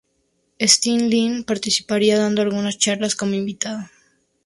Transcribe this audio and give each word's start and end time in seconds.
Stan 0.59 1.11
Lee 1.11 1.43
participaría 1.45 2.17
dando 2.17 2.41
algunas 2.41 2.79
charlas 2.79 3.13
como 3.15 3.35
invitado. 3.35 3.87